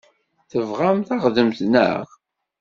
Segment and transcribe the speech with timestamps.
[0.51, 2.05] Tebɣam taɣdemt, naɣ?